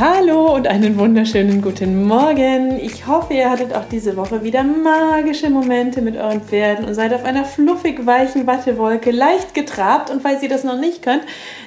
Hallo 0.00 0.54
und 0.54 0.68
einen 0.68 0.96
wunderschönen 0.96 1.60
guten 1.60 2.06
Morgen. 2.06 2.78
Ich 2.78 3.08
hoffe, 3.08 3.34
ihr 3.34 3.50
hattet 3.50 3.74
auch 3.74 3.84
diese 3.90 4.16
Woche 4.16 4.44
wieder 4.44 4.62
magische 4.62 5.50
Momente 5.50 6.02
mit 6.02 6.16
euren 6.16 6.40
Pferden 6.40 6.84
und 6.84 6.94
seid 6.94 7.12
auf 7.12 7.24
einer 7.24 7.44
fluffig 7.44 8.06
weichen 8.06 8.46
Wattewolke 8.46 9.10
leicht 9.10 9.54
getrabt. 9.54 10.10
Und 10.10 10.22
falls 10.22 10.40
ihr 10.44 10.48
das 10.48 10.62
noch 10.62 10.78
nicht 10.78 11.02
könnt, 11.02 11.22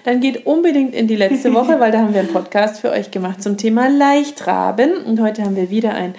dann 0.05 0.21
geht 0.21 0.45
unbedingt 0.45 0.95
in 0.95 1.07
die 1.07 1.17
letzte 1.17 1.54
Woche, 1.54 1.77
weil 1.82 1.91
da 1.91 1.99
haben 1.99 2.13
wir 2.13 2.21
einen 2.21 2.32
Podcast 2.32 2.79
für 2.79 2.91
euch 2.91 3.12
gemacht 3.12 3.43
zum 3.43 3.57
Thema 3.57 3.90
Leichtraben. 3.90 5.04
Und 5.04 5.20
heute 5.20 5.43
haben 5.43 5.57
wir 5.57 5.70
wieder 5.70 5.93
ein 5.93 6.16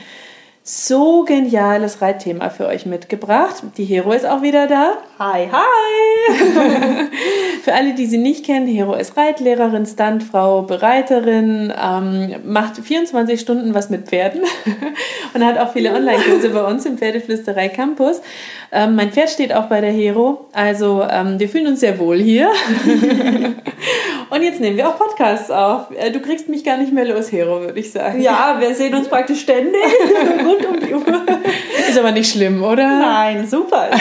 so 0.65 1.25
geniales 1.25 2.01
Reitthema 2.01 2.49
für 2.49 2.67
euch 2.69 2.87
mitgebracht. 2.87 3.65
Die 3.77 3.85
Hero 3.85 4.13
ist 4.13 4.25
auch 4.25 4.43
wieder 4.43 4.69
da. 4.69 4.93
Hi, 5.19 5.49
hi! 5.51 6.37
für 7.65 7.75
alle, 7.75 7.95
die 7.95 8.07
sie 8.07 8.19
nicht 8.19 8.47
kennen, 8.47 8.69
Hero 8.69 8.95
ist 8.95 9.17
Reitlehrerin, 9.17 9.87
Stuntfrau, 9.87 10.63
Bereiterin, 10.63 11.73
ähm, 11.77 12.37
macht 12.45 12.77
24 12.77 13.41
Stunden 13.41 13.75
was 13.75 13.91
mit 13.91 14.07
Pferden 14.07 14.43
und 15.35 15.45
hat 15.45 15.59
auch 15.59 15.73
viele 15.73 15.95
Online-Kurse 15.95 16.51
bei 16.51 16.63
uns 16.63 16.87
im 16.87 16.97
Pferdeflüsterei 16.97 17.69
Campus. 17.69 18.21
Ähm, 18.71 18.95
mein 18.95 19.11
Pferd 19.11 19.31
steht 19.31 19.53
auch 19.53 19.65
bei 19.65 19.81
der 19.81 19.93
Hero, 19.93 20.47
also 20.53 21.03
ähm, 21.11 21.41
wir 21.41 21.49
fühlen 21.49 21.67
uns 21.67 21.81
sehr 21.81 21.99
wohl 21.99 22.21
hier. 22.21 22.51
und 24.33 24.43
jetzt 24.43 24.61
nehmen 24.61 24.79
wir 24.79 24.89
auch 24.89 24.97
Podcasts 24.97 25.51
auf. 25.51 25.91
Äh, 25.95 26.11
du 26.11 26.21
kriegst 26.21 26.49
mich 26.49 26.65
gar 26.65 26.79
nicht 26.79 26.91
mehr 26.91 27.05
los, 27.05 27.31
Hero, 27.31 27.61
würde 27.61 27.79
ich 27.79 27.93
sagen. 27.93 28.19
Ja, 28.23 28.57
wir 28.59 28.75
sehen 28.75 28.95
uns 28.95 29.07
praktisch 29.09 29.43
ständig 29.43 29.83
rund 30.43 30.65
um 30.65 30.81
die 30.81 30.95
Uhr. 30.95 31.23
Ist 31.87 31.99
aber 31.99 32.13
nicht 32.13 32.33
schlimm, 32.33 32.63
oder? 32.63 32.99
Nein, 32.99 33.47
super. 33.47 33.91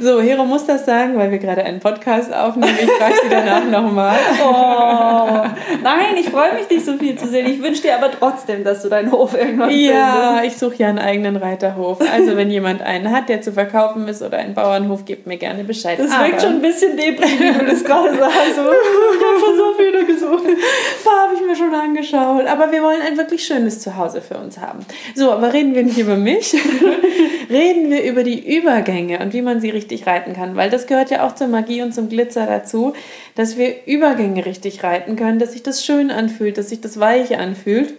so, 0.00 0.20
Hero 0.20 0.44
muss 0.44 0.66
das 0.66 0.86
sagen, 0.86 1.16
weil 1.16 1.30
wir 1.30 1.38
gerade 1.38 1.62
einen 1.64 1.80
Podcast 1.80 2.32
aufnehmen. 2.32 2.76
Ich 2.80 2.90
frage 2.90 3.14
sie 3.22 3.28
danach 3.30 3.64
nochmal. 3.64 4.16
Oh. 4.42 5.48
Nein, 5.82 6.16
ich 6.18 6.28
freue 6.30 6.54
mich, 6.54 6.66
dich 6.66 6.84
so 6.84 6.96
viel 6.96 7.16
zu 7.16 7.28
sehen. 7.28 7.46
Ich 7.50 7.62
wünsche 7.62 7.82
dir 7.82 7.96
aber 7.96 8.10
trotzdem, 8.10 8.64
dass 8.64 8.82
du 8.82 8.88
deinen 8.88 9.12
Hof 9.12 9.34
irgendwann 9.34 9.70
Ja, 9.70 10.34
findest. 10.36 10.54
ich 10.54 10.58
suche 10.60 10.76
ja 10.76 10.88
einen 10.88 10.98
eigenen 10.98 11.36
Reiterhof. 11.36 11.98
Also, 12.12 12.36
wenn 12.36 12.50
jemand 12.50 12.82
einen 12.82 13.10
hat, 13.10 13.28
der 13.28 13.42
zu 13.42 13.52
verkaufen 13.52 14.08
ist 14.08 14.22
oder 14.22 14.38
einen 14.38 14.54
Bauernhof, 14.54 15.04
gebt 15.04 15.26
mir 15.26 15.36
gerne 15.36 15.64
Bescheid. 15.64 15.98
Das 15.98 16.10
aber 16.10 16.28
wirkt 16.28 16.42
schon 16.42 16.54
ein 16.54 16.62
bisschen 16.62 16.96
deprimierend, 16.96 17.60
wie 17.60 17.64
du 17.66 17.70
das 17.70 17.84
gerade 17.84 18.16
sagst. 18.16 18.32
ich 18.52 18.58
habe 18.58 19.40
schon 19.40 19.56
so 19.56 19.74
viele 19.76 20.04
gesucht. 20.04 20.44
habe 20.44 21.34
ich 21.34 21.46
mir 21.46 21.56
schon 21.56 21.74
angeschaut. 21.74 22.46
Aber 22.46 22.72
wir 22.72 22.82
wollen 22.82 23.00
ein 23.02 23.16
wirklich 23.16 23.44
schönes 23.44 23.80
Zuhause 23.80 24.20
für 24.20 24.38
uns 24.38 24.58
haben. 24.58 24.80
So, 25.14 25.32
aber 25.32 25.52
reden 25.52 25.74
wir 25.74 25.82
nicht 25.82 25.98
über 25.98 26.16
mich. 26.16 26.54
reden 27.50 27.90
wir 27.90 28.02
über 28.04 28.22
die 28.22 28.56
Übergänge 28.56 29.18
und 29.18 29.32
wie 29.32 29.42
man 29.42 29.60
sie 29.60 29.70
richtig 29.70 29.89
reiten 30.06 30.32
kann. 30.32 30.56
Weil 30.56 30.70
das 30.70 30.86
gehört 30.86 31.10
ja 31.10 31.26
auch 31.26 31.34
zur 31.34 31.48
Magie 31.48 31.82
und 31.82 31.92
zum 31.92 32.08
Glitzer 32.08 32.46
dazu, 32.46 32.94
dass 33.34 33.56
wir 33.56 33.86
Übergänge 33.86 34.46
richtig 34.46 34.82
reiten 34.82 35.16
können, 35.16 35.38
dass 35.38 35.52
sich 35.52 35.62
das 35.62 35.84
schön 35.84 36.10
anfühlt, 36.10 36.58
dass 36.58 36.68
sich 36.68 36.80
das 36.80 36.98
weich 36.98 37.38
anfühlt. 37.38 37.94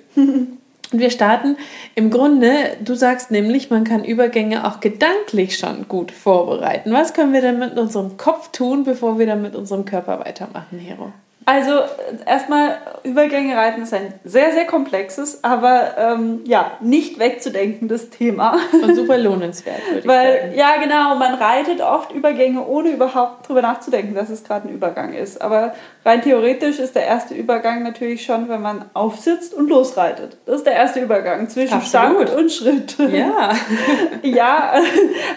Und 0.94 1.00
wir 1.00 1.10
starten 1.10 1.56
im 1.96 2.10
Grunde, 2.10 2.52
du 2.84 2.96
sagst 2.96 3.32
nämlich, 3.32 3.70
man 3.70 3.86
kann 3.86 4.04
Übergänge 4.04 4.68
auch 4.68 4.82
gedanklich 4.82 5.58
schon 5.58 5.88
gut 5.88 6.12
vorbereiten. 6.12 6.92
Was 6.92 7.14
können 7.14 7.32
wir 7.32 7.42
denn 7.42 7.60
mit 7.60 7.78
unserem 7.78 8.18
Kopf 8.18 8.52
tun, 8.52 8.84
bevor 8.84 9.18
wir 9.18 9.26
dann 9.26 9.42
mit 9.42 9.56
unserem 9.56 9.86
Körper 9.86 10.20
weitermachen, 10.20 10.80
Hero? 10.80 11.14
Also 11.52 11.82
erstmal, 12.26 12.78
Übergänge 13.04 13.58
reiten 13.58 13.82
ist 13.82 13.94
ein 13.94 14.14
sehr, 14.24 14.54
sehr 14.54 14.64
komplexes, 14.64 15.44
aber 15.44 15.98
ähm, 15.98 16.40
ja, 16.46 16.78
nicht 16.80 17.20
wegzudenkendes 17.20 18.10
Thema. 18.10 18.58
Und 18.82 18.96
super 18.96 19.18
lohnenswert, 19.18 19.86
würde 19.86 20.00
ich 20.00 20.08
Weil, 20.08 20.40
sagen. 20.44 20.54
Ja, 20.56 20.78
genau, 20.78 21.16
man 21.16 21.34
reitet 21.34 21.82
oft 21.82 22.14
Übergänge, 22.14 22.66
ohne 22.66 22.92
überhaupt 22.92 23.50
drüber 23.50 23.62
nachzudenken, 23.62 24.16
dass 24.16 24.30
es 24.30 24.46
gerade 24.46 24.70
ein 24.70 24.74
Übergang 24.74 25.14
ist. 25.14 25.42
Aber 25.42 25.74
rein 26.04 26.22
theoretisch 26.22 26.80
ist 26.80 26.96
der 26.96 27.06
erste 27.06 27.34
Übergang 27.34 27.84
natürlich 27.84 28.26
schon, 28.26 28.50
wenn 28.50 28.62
man 28.62 28.86
aufsitzt 28.94 29.54
und 29.54 29.70
losreitet. 29.70 30.38
Das 30.46 30.58
ist 30.58 30.66
der 30.66 30.74
erste 30.74 31.00
Übergang 31.00 31.50
zwischen 31.50 31.76
Absolut. 31.76 32.28
Stand 32.28 32.40
und 32.40 32.52
Schritt. 32.52 32.98
Ja. 33.12 33.52
ja, 34.24 34.74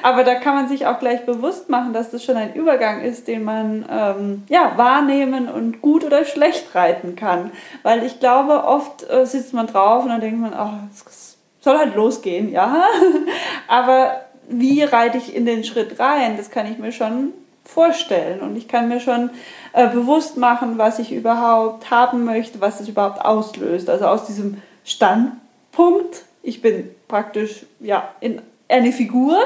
aber 0.03 0.25
da 0.25 0.37
kann 0.37 0.55
man 0.55 0.69
sich 0.69 0.87
auch 0.87 0.99
gleich 0.99 1.27
bewusst 1.27 1.69
machen, 1.69 1.93
dass 1.93 2.11
das 2.11 2.25
schon 2.25 2.37
ein 2.37 2.55
Übergang 2.55 3.03
ist, 3.03 3.29
den 3.29 3.45
man 3.45 3.85
ähm, 3.91 4.43
ja, 4.49 4.73
wahrnehmen 4.77 5.49
und 5.49 5.83
gut 5.83 6.05
oder 6.05 6.25
schlecht 6.25 6.75
reiten 6.75 7.17
kann. 7.17 7.51
Weil 7.83 8.05
ich 8.05 8.21
glaube, 8.21 8.65
oft 8.65 9.09
äh, 9.11 9.27
sitzt 9.27 9.53
man 9.53 9.67
drauf 9.67 10.05
und 10.05 10.11
dann 10.11 10.21
denkt 10.21 10.41
man, 10.41 10.55
oh, 10.55 10.89
es 10.95 11.37
soll 11.61 11.79
halt 11.79 11.95
losgehen, 11.95 12.51
ja. 12.51 12.85
Aber 13.69 14.21
wie 14.49 14.83
reite 14.83 15.19
ich 15.19 15.35
in 15.35 15.47
den 15.47 15.65
Schritt 15.65 15.99
rein, 15.99 16.37
das 16.37 16.51
kann 16.51 16.71
ich 16.71 16.79
mir 16.79 16.93
schon 16.93 17.33
vorstellen. 17.65 18.41
Und 18.41 18.57
ich 18.57 18.69
kann 18.69 18.89
mir 18.89 19.01
schon 19.01 19.31
äh, 19.73 19.89
bewusst 19.89 20.37
machen, 20.37 20.79
was 20.79 20.99
ich 20.99 21.13
überhaupt 21.13 21.91
haben 21.91 22.25
möchte, 22.25 22.61
was 22.61 22.81
es 22.81 22.89
überhaupt 22.89 23.25
auslöst. 23.25 23.89
Also 23.89 24.07
aus 24.07 24.27
diesem 24.27 24.63
Standpunkt, 24.85 26.25
ich 26.43 26.63
bin 26.63 26.91
praktisch 27.09 27.67
ja, 27.81 28.09
in 28.21 28.43
eine 28.69 28.93
Figur, 28.93 29.39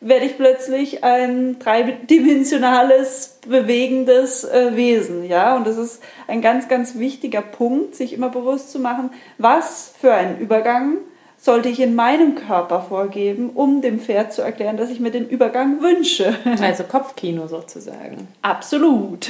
werde 0.00 0.26
ich 0.26 0.36
plötzlich 0.36 1.04
ein 1.04 1.60
dreidimensionales, 1.60 3.38
bewegendes 3.46 4.42
äh, 4.42 4.74
Wesen. 4.74 5.24
Ja? 5.24 5.56
Und 5.56 5.66
das 5.66 5.76
ist 5.76 6.02
ein 6.26 6.42
ganz, 6.42 6.68
ganz 6.68 6.98
wichtiger 6.98 7.40
Punkt, 7.40 7.94
sich 7.94 8.12
immer 8.12 8.28
bewusst 8.28 8.72
zu 8.72 8.80
machen, 8.80 9.10
was 9.38 9.94
für 10.00 10.12
ein 10.12 10.38
Übergang 10.38 10.98
sollte 11.42 11.68
ich 11.68 11.80
in 11.80 11.96
meinem 11.96 12.36
Körper 12.36 12.80
vorgeben, 12.82 13.50
um 13.50 13.82
dem 13.82 13.98
Pferd 13.98 14.32
zu 14.32 14.42
erklären, 14.42 14.76
dass 14.76 14.90
ich 14.90 15.00
mir 15.00 15.10
den 15.10 15.28
Übergang 15.28 15.82
wünsche. 15.82 16.32
Also 16.62 16.84
Kopfkino 16.84 17.48
sozusagen. 17.48 18.28
Absolut. 18.42 19.28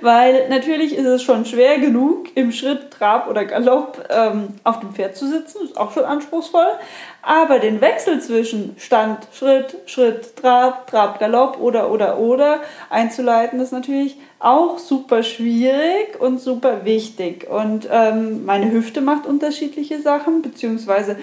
Weil 0.00 0.48
natürlich 0.48 0.96
ist 0.96 1.04
es 1.04 1.22
schon 1.22 1.44
schwer 1.44 1.78
genug, 1.78 2.34
im 2.36 2.52
Schritt, 2.52 2.90
Trab 2.90 3.28
oder 3.28 3.44
Galopp 3.44 4.02
ähm, 4.08 4.48
auf 4.64 4.80
dem 4.80 4.94
Pferd 4.94 5.14
zu 5.14 5.28
sitzen. 5.28 5.64
Ist 5.64 5.76
auch 5.76 5.92
schon 5.92 6.04
anspruchsvoll. 6.04 6.70
Aber 7.20 7.58
den 7.58 7.82
Wechsel 7.82 8.20
zwischen 8.20 8.74
Stand, 8.78 9.28
Schritt, 9.34 9.76
Schritt, 9.84 10.36
Trab, 10.36 10.86
Trab, 10.86 11.18
Galopp 11.18 11.60
oder, 11.60 11.90
oder, 11.90 12.18
oder 12.18 12.60
einzuleiten, 12.88 13.60
ist 13.60 13.72
natürlich 13.72 14.16
auch 14.42 14.78
super 14.78 15.22
schwierig 15.22 16.20
und 16.20 16.40
super 16.40 16.84
wichtig. 16.84 17.48
Und 17.48 17.88
ähm, 17.90 18.44
meine 18.44 18.70
Hüfte 18.72 19.00
macht 19.00 19.26
unterschiedliche 19.26 20.00
Sachen, 20.00 20.42
beziehungsweise 20.42 21.16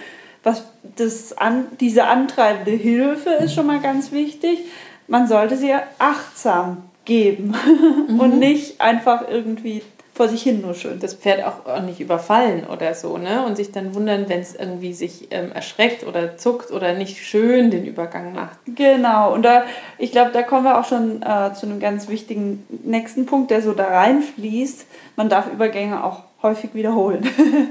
was 0.44 0.66
das 0.96 1.38
an, 1.38 1.68
diese 1.80 2.06
antreibende 2.06 2.72
Hilfe 2.72 3.32
ist 3.32 3.54
schon 3.54 3.68
mal 3.68 3.82
ganz 3.82 4.12
wichtig. 4.12 4.60
Man 5.08 5.28
sollte 5.28 5.58
sie 5.58 5.74
achtsam 5.98 6.84
geben 7.04 7.56
mhm. 8.08 8.20
und 8.20 8.40
nicht 8.40 8.80
einfach 8.80 9.28
irgendwie 9.30 9.82
vor 10.20 10.28
sich 10.28 10.44
hin 10.44 10.60
nur 10.60 10.74
schön. 10.74 11.00
Das 11.00 11.14
Pferd 11.14 11.46
auch 11.46 11.82
nicht 11.82 12.02
überfallen 12.02 12.66
oder 12.66 12.94
so, 12.94 13.18
ne? 13.18 13.46
Und 13.46 13.56
sich 13.56 13.72
dann 13.72 13.96
wundern, 13.96 14.28
wenn 14.28 14.42
es 14.42 14.54
irgendwie 14.54 14.92
sich 14.92 15.30
ähm, 15.32 15.54
erschreckt 15.54 16.06
oder 16.06 16.36
zuckt 16.36 16.72
oder 16.72 16.94
nicht 16.94 17.24
schön 17.24 17.72
den 17.72 17.86
Übergang 17.86 18.34
macht. 18.34 18.58
Genau, 18.66 19.34
und 19.34 19.44
da, 19.44 19.64
ich 19.98 20.12
glaube, 20.12 20.32
da 20.34 20.44
kommen 20.44 20.66
wir 20.66 20.78
auch 20.78 20.84
schon 20.84 21.22
äh, 21.22 21.54
zu 21.54 21.68
einem 21.68 21.80
ganz 21.80 22.10
wichtigen 22.10 22.66
nächsten 22.84 23.28
Punkt, 23.28 23.50
der 23.50 23.62
so 23.62 23.72
da 23.72 23.86
reinfließt. 23.86 24.88
Man 25.16 25.30
darf 25.30 25.50
Übergänge 25.50 26.04
auch 26.04 26.24
häufig 26.44 26.72
wiederholen. 26.74 27.26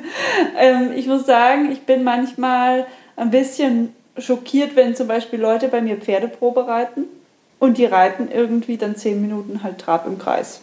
ähm, 0.59 0.93
ich 0.97 1.07
muss 1.07 1.27
sagen, 1.27 1.71
ich 1.71 1.83
bin 1.83 2.03
manchmal 2.03 2.87
ein 3.17 3.31
bisschen 3.31 3.95
schockiert, 4.17 4.75
wenn 4.75 4.97
zum 4.97 5.07
Beispiel 5.07 5.39
Leute 5.39 5.69
bei 5.69 5.83
mir 5.83 5.99
Pferdeprobe 5.99 6.67
reiten 6.67 7.05
und 7.59 7.77
die 7.77 7.85
reiten 7.85 8.31
irgendwie 8.33 8.79
dann 8.79 8.97
zehn 8.97 9.21
Minuten 9.21 9.63
halt 9.63 9.77
Trab 9.77 10.07
im 10.07 10.19
Kreis. 10.19 10.63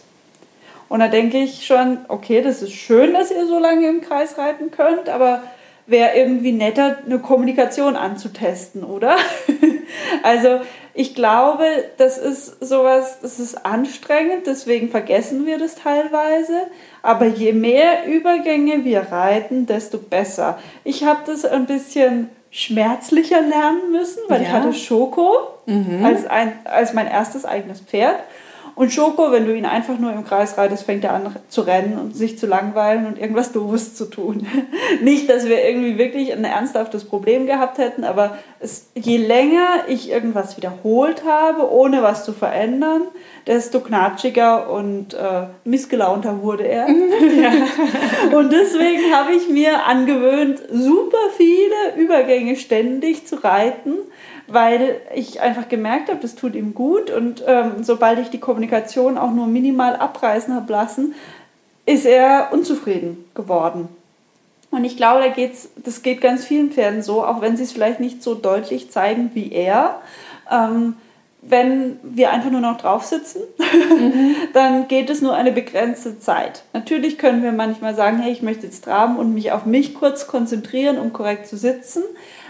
Und 0.88 1.00
da 1.00 1.08
denke 1.08 1.38
ich 1.38 1.66
schon, 1.66 1.98
okay, 2.08 2.42
das 2.42 2.62
ist 2.62 2.72
schön, 2.72 3.12
dass 3.12 3.30
ihr 3.30 3.46
so 3.46 3.58
lange 3.58 3.88
im 3.88 4.00
Kreis 4.00 4.38
reiten 4.38 4.70
könnt, 4.70 5.08
aber 5.08 5.42
wäre 5.86 6.16
irgendwie 6.16 6.52
netter, 6.52 6.98
eine 7.04 7.18
Kommunikation 7.18 7.96
anzutesten, 7.96 8.84
oder? 8.84 9.16
also 10.22 10.60
ich 10.94 11.14
glaube, 11.14 11.64
das 11.98 12.18
ist 12.18 12.64
sowas, 12.64 13.18
das 13.20 13.38
ist 13.38 13.66
anstrengend, 13.66 14.46
deswegen 14.46 14.88
vergessen 14.88 15.46
wir 15.46 15.58
das 15.58 15.76
teilweise. 15.76 16.62
Aber 17.02 17.26
je 17.26 17.52
mehr 17.52 18.06
Übergänge 18.06 18.84
wir 18.84 19.00
reiten, 19.12 19.66
desto 19.66 19.98
besser. 19.98 20.58
Ich 20.84 21.04
habe 21.04 21.20
das 21.26 21.44
ein 21.44 21.66
bisschen 21.66 22.30
schmerzlicher 22.50 23.42
lernen 23.42 23.92
müssen, 23.92 24.22
weil 24.28 24.40
ja. 24.40 24.48
ich 24.48 24.52
hatte 24.54 24.72
Schoko 24.72 25.36
mhm. 25.66 26.04
als, 26.04 26.26
ein, 26.26 26.54
als 26.64 26.94
mein 26.94 27.06
erstes 27.06 27.44
eigenes 27.44 27.80
Pferd. 27.80 28.16
Und 28.76 28.92
Schoko, 28.92 29.32
wenn 29.32 29.46
du 29.46 29.56
ihn 29.56 29.64
einfach 29.64 29.98
nur 29.98 30.12
im 30.12 30.24
Kreis 30.26 30.58
reitest, 30.58 30.84
fängt 30.84 31.02
er 31.02 31.14
an 31.14 31.34
zu 31.48 31.62
rennen 31.62 31.98
und 31.98 32.14
sich 32.14 32.38
zu 32.38 32.46
langweilen 32.46 33.06
und 33.06 33.18
irgendwas 33.18 33.50
Doofes 33.50 33.94
zu 33.94 34.04
tun. 34.04 34.46
Nicht, 35.02 35.30
dass 35.30 35.48
wir 35.48 35.66
irgendwie 35.66 35.96
wirklich 35.96 36.30
ein 36.30 36.44
ernsthaftes 36.44 37.04
Problem 37.04 37.46
gehabt 37.46 37.78
hätten, 37.78 38.04
aber 38.04 38.36
es, 38.60 38.90
je 38.94 39.16
länger 39.16 39.84
ich 39.88 40.10
irgendwas 40.10 40.58
wiederholt 40.58 41.24
habe, 41.24 41.72
ohne 41.72 42.02
was 42.02 42.26
zu 42.26 42.34
verändern, 42.34 43.00
desto 43.46 43.80
knatschiger 43.80 44.70
und 44.70 45.14
äh, 45.14 45.46
missgelaunter 45.64 46.42
wurde 46.42 46.64
er. 46.64 46.86
Ja. 47.36 47.52
und 48.36 48.52
deswegen 48.52 49.12
habe 49.12 49.32
ich 49.32 49.48
mir 49.48 49.84
angewöhnt, 49.84 50.60
super 50.70 51.18
viele 51.36 52.02
Übergänge 52.02 52.56
ständig 52.56 53.26
zu 53.26 53.36
reiten 53.36 53.94
weil 54.48 55.00
ich 55.14 55.40
einfach 55.40 55.68
gemerkt 55.68 56.08
habe, 56.08 56.20
das 56.20 56.34
tut 56.34 56.54
ihm 56.54 56.74
gut 56.74 57.10
und 57.10 57.42
ähm, 57.46 57.82
sobald 57.82 58.18
ich 58.18 58.30
die 58.30 58.40
Kommunikation 58.40 59.18
auch 59.18 59.32
nur 59.32 59.46
minimal 59.46 59.96
abreißen 59.96 60.54
habe 60.54 60.72
lassen, 60.72 61.14
ist 61.84 62.06
er 62.06 62.48
unzufrieden 62.52 63.24
geworden. 63.34 63.88
Und 64.70 64.84
ich 64.84 64.96
glaube, 64.96 65.20
da 65.20 65.28
geht's, 65.28 65.70
das 65.76 66.02
geht 66.02 66.20
ganz 66.20 66.44
vielen 66.44 66.70
Pferden 66.70 67.02
so, 67.02 67.24
auch 67.24 67.40
wenn 67.40 67.56
sie 67.56 67.62
es 67.62 67.72
vielleicht 67.72 68.00
nicht 68.00 68.22
so 68.22 68.34
deutlich 68.34 68.90
zeigen 68.90 69.30
wie 69.34 69.52
er. 69.52 70.00
Ähm, 70.50 70.96
wenn 71.48 71.98
wir 72.02 72.30
einfach 72.30 72.50
nur 72.50 72.60
noch 72.60 72.76
drauf 72.76 73.04
sitzen, 73.04 73.42
mhm. 73.58 74.34
dann 74.52 74.88
geht 74.88 75.10
es 75.10 75.22
nur 75.22 75.34
eine 75.34 75.52
begrenzte 75.52 76.18
Zeit. 76.18 76.64
Natürlich 76.72 77.18
können 77.18 77.42
wir 77.42 77.52
manchmal 77.52 77.94
sagen, 77.94 78.18
hey, 78.18 78.32
ich 78.32 78.42
möchte 78.42 78.66
jetzt 78.66 78.84
traben 78.84 79.16
und 79.16 79.32
mich 79.32 79.52
auf 79.52 79.64
mich 79.64 79.94
kurz 79.94 80.26
konzentrieren, 80.26 80.98
um 80.98 81.12
korrekt 81.12 81.46
zu 81.46 81.56
sitzen. 81.56 82.02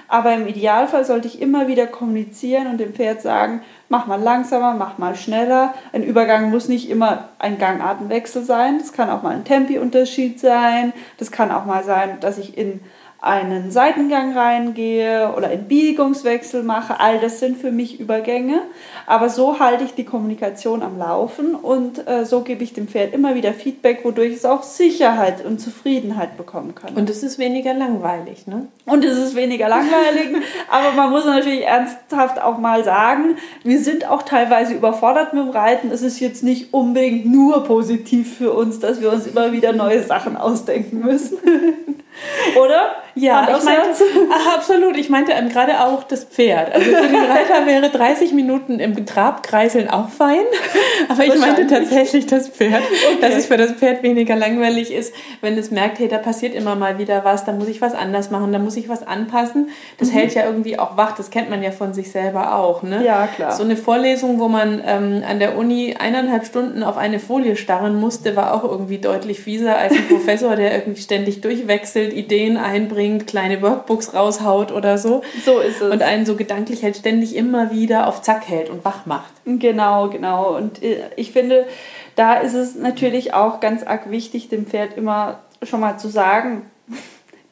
Aber 0.09 0.33
im 0.33 0.47
Idealfall 0.47 1.05
sollte 1.05 1.29
ich 1.29 1.41
immer 1.41 1.69
wieder 1.69 1.87
kommunizieren 1.87 2.69
und 2.69 2.79
dem 2.79 2.95
Pferd 2.95 3.23
sagen, 3.23 3.63
mach 3.89 4.07
mal 4.07 4.21
langsamer, 4.21 4.75
mach 4.75 4.99
mal 4.99 5.15
schneller. 5.15 5.75
Ein 5.93 6.03
Übergang 6.03 6.51
muss 6.51 6.69
nicht 6.69 6.89
immer 6.89 7.29
ein 7.39 7.59
Gangartenwechsel 7.59 8.45
sein. 8.45 8.79
Das 8.79 8.93
kann 8.93 9.11
auch 9.11 9.23
mal 9.23 9.35
ein 9.35 9.45
Tempi-Unterschied 9.45 10.39
sein. 10.39 10.93
Das 11.19 11.31
kann 11.31 11.51
auch 11.51 11.65
mal 11.65 11.85
sein, 11.85 12.19
dass 12.21 12.39
ich 12.39 12.57
in 12.57 12.81
einen 13.27 13.71
Seitengang 13.73 14.37
reingehe 14.37 15.33
oder 15.37 15.49
einen 15.49 15.67
Biegungswechsel 15.67 16.63
mache. 16.63 17.01
All 17.01 17.19
das 17.19 17.41
sind 17.41 17.59
für 17.59 17.73
mich 17.73 17.99
Übergänge. 17.99 18.61
Aber 19.07 19.29
so 19.29 19.59
halte 19.59 19.85
ich 19.85 19.95
die 19.95 20.05
Kommunikation 20.05 20.83
am 20.83 20.97
Laufen 20.97 21.55
und 21.55 22.07
äh, 22.07 22.25
so 22.25 22.43
gebe 22.43 22.63
ich 22.63 22.73
dem 22.73 22.87
Pferd 22.87 23.13
immer 23.13 23.35
wieder 23.35 23.53
Feedback, 23.53 24.05
wodurch 24.05 24.33
es 24.33 24.45
auch 24.45 24.63
Sicherheit 24.63 25.45
und 25.45 25.61
Zufriedenheit 25.61 26.37
bekommen 26.37 26.75
kann. 26.75 26.95
Und 26.95 27.11
es 27.11 27.23
ist 27.23 27.39
weniger 27.39 27.75
langweilig, 27.75 28.47
ne? 28.47 28.69
Und 28.87 29.05
es 29.05 29.19
ist 29.19 29.35
weniger 29.35 29.69
langweilig. 29.69 30.37
aber 30.71 30.93
man 30.93 31.11
muss 31.11 31.25
natürlich 31.25 31.65
ernsthaft 31.65 32.41
auch 32.41 32.59
mal 32.59 32.85
sagen, 32.85 33.37
wir 33.65 33.81
sind 33.81 34.09
auch 34.09 34.23
teilweise 34.23 34.75
überfordert 34.75 35.35
mit 35.35 35.43
dem 35.43 35.51
Reiten. 35.51 35.91
Es 35.91 36.03
ist 36.03 36.21
jetzt 36.21 36.45
nicht 36.45 36.73
unbedingt 36.73 37.27
nur 37.27 37.65
positiv 37.65 38.37
für 38.39 38.53
uns, 38.53 38.79
dass 38.79 39.01
wir 39.01 39.13
uns 39.13 39.27
immer 39.27 39.53
wieder 39.53 39.73
neue 39.73 40.03
Sachen 40.05 40.37
ausdenken 40.37 41.01
müssen. 41.01 41.39
Oder? 42.57 42.97
Ja, 43.15 43.57
ich 43.57 43.65
meinte, 43.65 44.05
absolut. 44.55 44.97
Ich 44.97 45.09
meinte 45.09 45.33
ähm, 45.33 45.49
gerade 45.49 45.81
auch 45.81 46.05
das 46.05 46.25
Pferd. 46.25 46.75
Also 46.75 46.91
für 46.91 47.09
den 47.09 47.17
Reiter 47.17 47.65
wäre 47.65 47.89
30 47.89 48.33
Minuten 48.33 48.79
im 48.79 49.07
Trabkreiseln 49.07 49.89
auch 49.89 50.11
fein. 50.11 50.45
Aber 51.09 51.25
ich 51.25 51.39
meinte 51.39 51.67
tatsächlich 51.67 52.27
das 52.27 52.49
Pferd. 52.49 52.83
Okay. 52.83 53.21
Dass 53.23 53.35
es 53.35 53.47
für 53.47 53.57
das 53.57 53.73
Pferd 53.73 54.03
weniger 54.03 54.37
langweilig 54.37 54.93
ist, 54.93 55.15
wenn 55.41 55.57
es 55.57 55.71
merkt, 55.71 55.99
hey, 55.99 56.09
da 56.09 56.19
passiert 56.19 56.55
immer 56.55 56.75
mal 56.75 56.99
wieder 56.99 57.25
was, 57.25 57.47
da 57.47 57.53
muss 57.53 57.69
ich 57.69 57.81
was 57.81 57.95
anders 57.95 58.31
machen, 58.31 58.53
da 58.53 58.59
muss 58.59 58.77
ich 58.77 58.91
was 58.91 59.07
anpassen. 59.07 59.71
Das 59.99 60.09
mhm. 60.09 60.13
hält 60.13 60.35
ja 60.35 60.45
irgendwie 60.45 60.79
auch 60.79 60.99
wach. 60.99 61.17
Das 61.17 61.31
kennt 61.31 61.49
man 61.49 61.63
ja 61.63 61.71
von 61.71 61.95
sich 61.95 62.11
selber 62.11 62.55
auch. 62.55 62.83
Ne? 62.83 63.03
Ja, 63.03 63.29
klar. 63.29 63.53
So 63.53 63.65
eine 63.65 63.79
Vorlesung, 63.79 64.39
wo 64.41 64.49
man 64.49 64.83
ähm, 64.87 65.23
an 65.27 65.39
der 65.39 65.57
Uni 65.57 65.97
eineinhalb 65.99 66.45
Stunden 66.45 66.83
auf 66.83 66.99
eine 66.99 67.19
Folie 67.19 67.57
starren 67.57 67.99
musste, 67.99 68.37
war 68.37 68.53
auch 68.53 68.65
irgendwie 68.65 68.99
deutlich 68.99 69.41
fieser 69.41 69.79
als 69.79 69.95
ein 69.95 70.07
Professor, 70.09 70.55
der 70.55 70.73
irgendwie 70.75 71.01
ständig 71.01 71.41
durchwechselt, 71.41 72.06
Ideen 72.13 72.57
einbringt, 72.57 73.27
kleine 73.27 73.63
Workbooks 73.63 74.15
raushaut 74.15 74.73
oder 74.73 74.99
so. 74.99 75.23
So 75.45 75.61
ist 75.61 75.81
es. 75.81 75.91
Und 75.91 76.03
einen 76.03 76.27
so 76.27 76.37
gedanklich 76.37 76.83
halt 76.83 76.97
ständig 76.97 77.37
immer 77.37 77.71
wieder 77.71 78.07
auf 78.07 78.23
Zack 78.23 78.49
hält 78.49 78.71
und 78.71 78.85
wach 78.85 79.07
macht. 79.07 79.33
Genau, 79.45 80.09
genau. 80.09 80.57
Und 80.57 80.83
äh, 80.83 81.03
ich 81.17 81.33
finde, 81.33 81.67
da 82.15 82.35
ist 82.35 82.55
es 82.55 82.75
natürlich 82.75 83.35
auch 83.35 83.61
ganz 83.61 83.83
arg 83.83 84.11
wichtig, 84.11 84.49
dem 84.49 84.67
Pferd 84.67 84.97
immer 84.97 85.41
schon 85.63 85.81
mal 85.81 85.99
zu 85.99 86.09
sagen, 86.09 86.71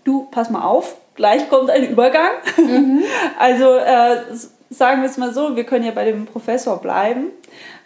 du, 0.04 0.28
pass 0.30 0.50
mal 0.50 0.62
auf, 0.62 0.96
gleich 1.14 1.48
kommt 1.48 1.70
ein 1.70 1.88
Übergang. 1.88 2.32
Mhm. 2.56 3.02
Also 3.38 3.76
äh, 3.76 4.16
sagen 4.70 5.02
wir 5.02 5.08
es 5.08 5.18
mal 5.18 5.32
so, 5.32 5.56
wir 5.56 5.64
können 5.64 5.84
ja 5.84 5.92
bei 5.92 6.04
dem 6.04 6.26
Professor 6.26 6.80
bleiben. 6.80 7.26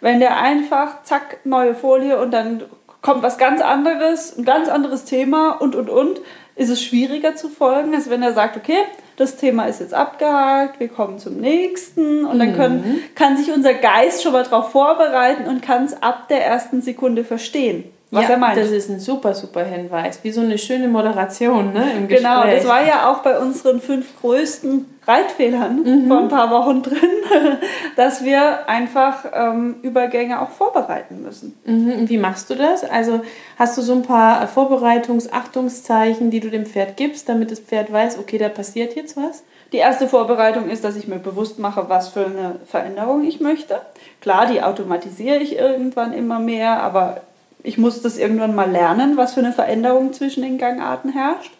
Wenn 0.01 0.19
der 0.19 0.39
einfach, 0.39 1.03
zack, 1.03 1.39
neue 1.43 1.75
Folie 1.75 2.19
und 2.19 2.31
dann 2.31 2.63
kommt 3.01 3.23
was 3.23 3.37
ganz 3.37 3.61
anderes, 3.61 4.37
ein 4.37 4.45
ganz 4.45 4.69
anderes 4.69 5.05
Thema 5.05 5.51
und, 5.51 5.75
und, 5.75 5.89
und, 5.89 6.21
ist 6.59 6.69
es 6.69 6.83
schwieriger 6.83 7.35
zu 7.35 7.47
folgen, 7.47 7.95
als 7.95 8.09
wenn 8.09 8.21
er 8.21 8.33
sagt, 8.33 8.57
okay, 8.57 8.77
das 9.15 9.37
Thema 9.37 9.65
ist 9.65 9.79
jetzt 9.79 9.93
abgehakt, 9.93 10.79
wir 10.79 10.89
kommen 10.89 11.17
zum 11.17 11.37
nächsten 11.37 12.25
und 12.25 12.37
dann 12.37 12.53
können, 12.53 12.81
mhm. 12.81 13.15
kann 13.15 13.37
sich 13.37 13.51
unser 13.51 13.73
Geist 13.73 14.21
schon 14.21 14.33
mal 14.33 14.43
darauf 14.43 14.71
vorbereiten 14.71 15.47
und 15.47 15.61
kann 15.61 15.85
es 15.85 16.01
ab 16.03 16.27
der 16.27 16.45
ersten 16.45 16.81
Sekunde 16.81 17.23
verstehen 17.23 17.85
was 18.11 18.23
ja, 18.23 18.29
er 18.31 18.37
meint. 18.37 18.57
Das 18.57 18.71
ist 18.71 18.89
ein 18.89 18.99
super, 18.99 19.35
super 19.35 19.63
Hinweis. 19.63 20.19
Wie 20.23 20.31
so 20.31 20.41
eine 20.41 20.57
schöne 20.57 20.87
Moderation 20.87 21.73
ne, 21.73 21.91
im 21.95 22.07
Gespräch. 22.07 22.27
Genau, 22.27 22.43
das 22.43 22.67
war 22.67 22.83
ja 22.83 23.11
auch 23.11 23.19
bei 23.19 23.37
unseren 23.37 23.79
fünf 23.81 24.19
größten 24.19 24.85
Reitfehlern 25.07 25.83
mhm. 25.83 26.07
vor 26.07 26.19
ein 26.19 26.27
paar 26.27 26.49
Wochen 26.49 26.81
drin, 26.83 26.97
dass 27.95 28.23
wir 28.23 28.67
einfach 28.67 29.25
ähm, 29.31 29.75
Übergänge 29.83 30.41
auch 30.41 30.49
vorbereiten 30.49 31.21
müssen. 31.21 31.55
Mhm. 31.65 32.09
Wie 32.09 32.17
machst 32.17 32.49
du 32.49 32.55
das? 32.55 32.83
Also 32.83 33.21
hast 33.57 33.77
du 33.77 33.83
so 33.83 33.93
ein 33.93 34.01
paar 34.01 34.47
Vorbereitungs-Achtungszeichen, 34.47 36.31
die 36.31 36.39
du 36.39 36.49
dem 36.49 36.65
Pferd 36.65 36.97
gibst, 36.97 37.29
damit 37.29 37.51
das 37.51 37.59
Pferd 37.59 37.91
weiß, 37.91 38.17
okay, 38.17 38.39
da 38.39 38.49
passiert 38.49 38.95
jetzt 38.95 39.17
was? 39.17 39.43
Die 39.71 39.77
erste 39.77 40.07
Vorbereitung 40.07 40.67
ist, 40.67 40.83
dass 40.83 40.95
ich 40.95 41.07
mir 41.07 41.19
bewusst 41.19 41.59
mache, 41.59 41.89
was 41.89 42.09
für 42.09 42.25
eine 42.25 42.55
Veränderung 42.65 43.23
ich 43.23 43.39
möchte. 43.39 43.81
Klar, 44.19 44.47
die 44.47 44.63
automatisiere 44.63 45.37
ich 45.37 45.57
irgendwann 45.57 46.11
immer 46.13 46.39
mehr, 46.39 46.81
aber 46.81 47.21
ich 47.63 47.77
muss 47.77 48.01
das 48.01 48.17
irgendwann 48.17 48.55
mal 48.55 48.69
lernen, 48.69 49.17
was 49.17 49.33
für 49.33 49.41
eine 49.41 49.53
Veränderung 49.53 50.13
zwischen 50.13 50.43
den 50.43 50.57
Gangarten 50.57 51.09
herrscht. 51.09 51.51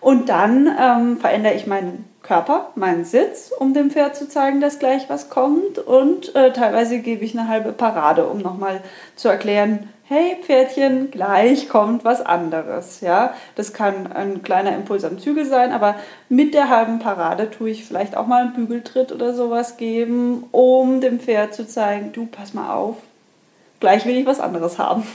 Und 0.00 0.28
dann 0.28 0.68
ähm, 0.78 1.16
verändere 1.16 1.54
ich 1.54 1.66
meinen 1.66 2.04
Körper, 2.22 2.70
meinen 2.74 3.04
Sitz, 3.04 3.52
um 3.56 3.72
dem 3.72 3.90
Pferd 3.90 4.16
zu 4.16 4.28
zeigen, 4.28 4.60
dass 4.60 4.78
gleich 4.78 5.08
was 5.08 5.30
kommt. 5.30 5.78
Und 5.78 6.34
äh, 6.34 6.52
teilweise 6.52 6.98
gebe 6.98 7.24
ich 7.24 7.38
eine 7.38 7.48
halbe 7.48 7.72
Parade, 7.72 8.26
um 8.26 8.38
nochmal 8.38 8.82
zu 9.16 9.28
erklären, 9.28 9.88
hey 10.06 10.36
Pferdchen, 10.42 11.10
gleich 11.10 11.68
kommt 11.68 12.04
was 12.04 12.20
anderes. 12.20 13.00
Ja, 13.00 13.32
das 13.54 13.72
kann 13.72 14.12
ein 14.12 14.42
kleiner 14.42 14.74
Impuls 14.74 15.04
am 15.04 15.18
Zügel 15.18 15.46
sein, 15.46 15.72
aber 15.72 15.94
mit 16.28 16.52
der 16.52 16.68
halben 16.68 16.98
Parade 16.98 17.50
tue 17.50 17.70
ich 17.70 17.86
vielleicht 17.86 18.16
auch 18.16 18.26
mal 18.26 18.42
einen 18.42 18.52
Bügeltritt 18.52 19.12
oder 19.12 19.32
sowas 19.32 19.78
geben, 19.78 20.44
um 20.50 21.00
dem 21.00 21.20
Pferd 21.20 21.54
zu 21.54 21.66
zeigen, 21.66 22.12
du 22.12 22.26
pass 22.26 22.52
mal 22.52 22.74
auf, 22.74 22.96
gleich 23.84 24.06
will 24.06 24.16
ich 24.16 24.24
was 24.24 24.40
anderes 24.40 24.78
haben. 24.78 25.06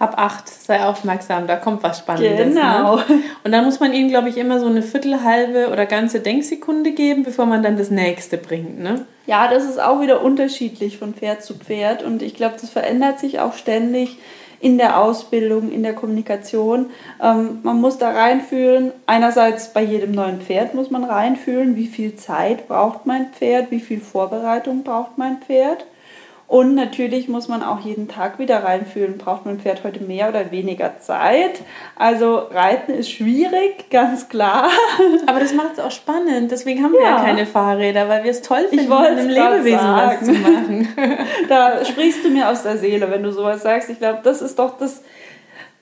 Hab 0.00 0.18
acht, 0.18 0.48
sei 0.48 0.84
aufmerksam, 0.84 1.46
da 1.46 1.56
kommt 1.56 1.82
was 1.82 1.98
Spannendes. 1.98 2.54
Ne? 2.54 2.54
Genau. 2.54 2.96
Ne? 2.96 3.02
Und 3.44 3.52
dann 3.52 3.64
muss 3.64 3.78
man 3.78 3.92
ihnen, 3.92 4.08
glaube 4.08 4.30
ich, 4.30 4.38
immer 4.38 4.58
so 4.58 4.66
eine 4.66 4.82
Viertel, 4.82 5.22
halbe 5.22 5.70
oder 5.70 5.84
ganze 5.84 6.20
Denksekunde 6.20 6.92
geben, 6.92 7.24
bevor 7.24 7.44
man 7.44 7.62
dann 7.62 7.76
das 7.76 7.90
nächste 7.90 8.38
bringt. 8.38 8.78
Ne? 8.78 9.04
Ja, 9.26 9.48
das 9.48 9.64
ist 9.64 9.80
auch 9.80 10.00
wieder 10.00 10.22
unterschiedlich 10.22 10.98
von 10.98 11.14
Pferd 11.14 11.42
zu 11.42 11.54
Pferd 11.54 12.02
und 12.02 12.22
ich 12.22 12.34
glaube, 12.34 12.56
das 12.60 12.70
verändert 12.70 13.18
sich 13.18 13.40
auch 13.40 13.54
ständig 13.54 14.18
in 14.60 14.78
der 14.78 14.98
Ausbildung, 14.98 15.70
in 15.70 15.82
der 15.82 15.94
Kommunikation. 15.94 16.86
Ähm, 17.22 17.58
man 17.62 17.80
muss 17.80 17.98
da 17.98 18.10
reinfühlen, 18.10 18.92
einerseits 19.06 19.72
bei 19.74 19.82
jedem 19.82 20.12
neuen 20.12 20.40
Pferd 20.40 20.74
muss 20.74 20.90
man 20.90 21.04
reinfühlen, 21.04 21.76
wie 21.76 21.86
viel 21.86 22.16
Zeit 22.16 22.66
braucht 22.66 23.04
mein 23.04 23.32
Pferd, 23.32 23.70
wie 23.70 23.80
viel 23.80 24.00
Vorbereitung 24.00 24.84
braucht 24.84 25.18
mein 25.18 25.38
Pferd. 25.38 25.84
Und 26.48 26.76
natürlich 26.76 27.26
muss 27.28 27.48
man 27.48 27.64
auch 27.64 27.80
jeden 27.80 28.06
Tag 28.06 28.38
wieder 28.38 28.62
reinfühlen, 28.62 29.18
braucht 29.18 29.46
mein 29.46 29.58
Pferd 29.58 29.82
heute 29.82 30.04
mehr 30.04 30.28
oder 30.28 30.52
weniger 30.52 30.98
Zeit. 31.00 31.62
Also 31.96 32.36
Reiten 32.36 32.92
ist 32.92 33.10
schwierig, 33.10 33.90
ganz 33.90 34.28
klar. 34.28 34.68
Aber 35.26 35.40
das 35.40 35.52
macht 35.54 35.72
es 35.74 35.80
auch 35.80 35.90
spannend. 35.90 36.52
Deswegen 36.52 36.84
haben 36.84 36.92
wir 36.92 37.02
ja, 37.02 37.16
ja 37.16 37.24
keine 37.24 37.46
Fahrräder, 37.46 38.08
weil 38.08 38.22
wir 38.22 38.30
es 38.30 38.42
toll 38.42 38.68
finden, 38.68 38.88
mit 38.88 38.92
einem 38.96 39.28
Lebewesen 39.28 39.80
sagen. 39.80 40.18
was 40.20 40.26
zu 40.26 40.32
machen. 40.34 40.88
da 41.48 41.84
sprichst 41.84 42.24
du 42.24 42.30
mir 42.30 42.48
aus 42.48 42.62
der 42.62 42.78
Seele, 42.78 43.10
wenn 43.10 43.24
du 43.24 43.32
sowas 43.32 43.62
sagst. 43.62 43.90
Ich 43.90 43.98
glaube, 43.98 44.20
das 44.22 44.40
ist 44.40 44.60
doch 44.60 44.78
das 44.78 45.02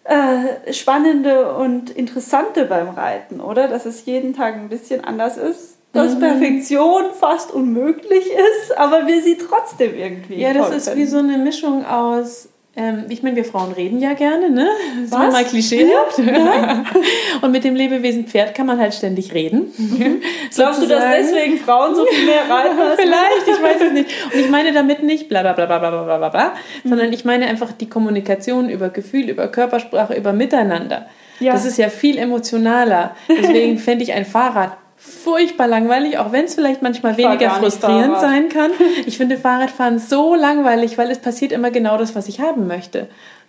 äh, 0.05 0.73
Spannende 0.73 1.53
und 1.57 1.91
Interessante 1.91 2.65
beim 2.65 2.89
Reiten, 2.89 3.41
oder? 3.41 3.69
Dass 3.69 3.85
es 3.85 4.07
jeden 4.07 4.35
Tag 4.35 4.55
ein 4.55 4.71
bisschen 4.71 5.05
anders 5.05 5.37
ist 5.37 5.74
dass 5.95 6.17
mhm. 6.17 6.21
Perfektion 6.21 7.05
fast 7.19 7.53
unmöglich 7.53 8.27
ist, 8.27 8.77
aber 8.77 9.07
wir 9.07 9.23
sie 9.23 9.39
trotzdem 9.39 9.95
irgendwie. 9.97 10.41
Ja, 10.41 10.53
das 10.53 10.71
ist 10.71 10.97
wie 10.97 11.07
so 11.07 11.19
eine 11.19 11.39
Mischung 11.39 11.87
aus. 11.87 12.49
Ähm, 12.77 13.05
ich 13.09 13.23
meine, 13.23 13.37
wir 13.37 13.45
Frauen 13.45 13.73
reden 13.73 14.01
ja 14.01 14.15
gerne, 14.15 14.51
ne? 14.51 14.67
Das 15.03 15.13
Was? 15.13 15.21
Sind 15.21 15.33
mal 15.33 15.45
Klischee. 15.45 15.87
Ja? 15.87 16.85
Und 17.43 17.53
mit 17.53 17.63
dem 17.63 17.77
Lebewesen 17.77 18.27
Pferd 18.27 18.57
kann 18.57 18.67
man 18.67 18.81
halt 18.81 18.93
ständig 18.95 19.33
reden. 19.33 19.73
Mhm. 19.79 20.21
Glaubst 20.53 20.83
du, 20.83 20.87
dass 20.89 21.05
deswegen 21.17 21.59
Frauen 21.59 21.95
so 21.95 22.05
viel 22.05 22.27
mehr 22.27 22.43
reiten? 22.51 22.77
Vielleicht, 22.97 23.47
ich 23.47 23.63
weiß 23.63 23.81
es 23.81 23.93
nicht. 23.93 24.11
Und 24.33 24.41
ich 24.41 24.51
meine 24.51 24.73
damit 24.73 25.05
nicht 25.05 25.29
bla 25.29 25.43
bla 25.43 25.53
bla 25.53 25.67
bla 25.67 25.79
bla 25.79 25.91
bla 25.91 26.19
bla, 26.19 26.29
bla 26.29 26.55
mhm. 26.83 26.89
sondern 26.89 27.13
ich 27.13 27.25
meine 27.25 27.47
einfach 27.47 27.71
die 27.71 27.89
Kommunikation 27.89 28.69
über 28.69 28.89
Gefühl, 28.89 29.29
über 29.29 29.47
Körpersprache, 29.47 30.15
über 30.15 30.33
Miteinander. 30.33 31.07
Ja. 31.39 31.53
Das 31.53 31.65
ist 31.65 31.79
ja 31.79 31.89
viel 31.89 32.19
emotionaler. 32.19 33.15
Deswegen 33.29 33.79
fände 33.79 34.03
ich 34.03 34.13
ein 34.13 34.25
Fahrrad 34.25 34.77
furchtbar 35.25 35.67
langweilig, 35.69 36.19
auch 36.19 36.33
wenn 36.33 36.47
es 36.47 36.55
vielleicht 36.55 36.81
manchmal 36.81 37.17
weniger 37.17 37.51
frustrierend 37.51 38.19
sein 38.21 38.49
kann. 38.49 38.71
Ich 39.07 39.19
finde 39.19 39.37
Fahrradfahren 39.37 39.99
so 39.99 40.35
langweilig, 40.35 40.97
weil 40.97 41.11
es 41.11 41.19
passiert 41.19 41.53
immer 41.53 41.71
genau 41.71 41.99
das, 41.99 42.15
was 42.15 42.29
ich 42.29 42.41
haben 42.41 42.67
möchte. 42.67 43.09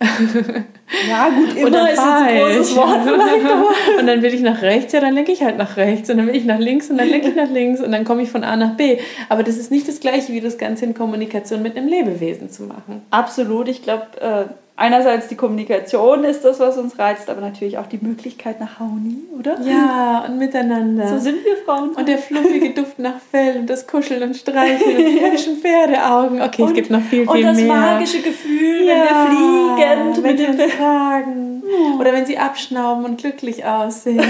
Ja, 1.08 1.28
gut, 1.30 1.50
Und 1.50 1.56
immer 1.56 1.70
dann 1.70 1.86
ist 1.88 1.98
ein 1.98 2.38
großes. 2.38 2.76
Wort 2.76 3.00
vielleicht, 3.02 3.44
aber 3.44 3.64
Und 3.98 4.06
dann 4.06 4.22
will 4.22 4.32
ich 4.32 4.40
nach 4.40 4.62
rechts, 4.62 4.92
ja, 4.92 5.00
dann 5.00 5.14
lenke 5.14 5.32
ich 5.32 5.42
halt 5.42 5.58
nach 5.58 5.76
rechts. 5.76 6.08
Und 6.10 6.18
dann 6.18 6.28
will 6.28 6.36
ich 6.36 6.44
nach 6.44 6.60
links 6.60 6.88
und 6.90 6.98
dann 6.98 7.08
lenke 7.08 7.28
ich 7.28 7.34
nach 7.34 7.50
links 7.50 7.80
und 7.80 7.90
dann 7.90 8.04
komme 8.04 8.22
ich 8.22 8.30
von 8.30 8.44
A 8.44 8.56
nach 8.56 8.76
B. 8.76 8.98
Aber 9.28 9.42
das 9.42 9.56
ist 9.56 9.72
nicht 9.72 9.88
das 9.88 9.98
Gleiche, 9.98 10.32
wie 10.32 10.40
das 10.40 10.58
Ganze 10.58 10.84
in 10.84 10.94
Kommunikation 10.94 11.60
mit 11.62 11.76
einem 11.76 11.88
Lebewesen 11.88 12.50
zu 12.50 12.62
machen. 12.64 13.02
absolut. 13.10 13.68
Ich 13.68 13.82
glaube, 13.82 14.06
äh, 14.20 14.44
einerseits 14.76 15.28
die 15.28 15.36
Kommunikation 15.36 16.24
ist 16.24 16.44
das, 16.44 16.60
was 16.60 16.76
uns 16.76 16.98
reizt, 16.98 17.28
aber 17.30 17.40
natürlich 17.40 17.78
auch 17.78 17.86
die 17.86 17.98
Möglichkeit 18.00 18.60
nach 18.60 18.78
Harmonie, 18.78 19.24
oder? 19.38 19.58
Ja, 19.62 20.24
und 20.28 20.38
miteinander. 20.38 21.08
So 21.08 21.18
sind 21.18 21.44
wir 21.44 21.56
Frauen. 21.56 21.90
und 21.90 22.08
der 22.08 22.18
fluffige 22.18 22.70
Duft 22.70 22.98
nach 22.98 23.18
Fell 23.30 23.58
und 23.58 23.70
das 23.70 23.86
Kuscheln 23.86 24.22
und 24.22 24.36
Streicheln 24.36 24.96
und 24.96 25.06
die 25.06 25.20
hübschen 25.24 25.56
Pferdeaugen. 25.56 26.42
Okay, 26.42 26.64
es 26.64 26.74
gibt 26.74 26.90
noch 26.90 27.02
viel, 27.02 27.22
viel 27.22 27.28
und 27.28 27.42
das 27.42 27.56
mehr. 27.56 27.66
magische 27.66 28.20
Gefühl, 28.20 28.86
ja, 28.86 28.94
wenn 28.94 29.02
wir 29.02 29.26
fliegend 29.26 30.22
wenn 30.22 30.36
mit 30.36 30.38
dem 30.38 30.60
uns 30.60 30.76
tragen. 30.76 31.62
Oder 31.98 32.12
wenn 32.12 32.26
sie 32.26 32.38
abschnauben 32.38 33.04
und 33.04 33.18
glücklich 33.18 33.64
aussehen. 33.64 34.20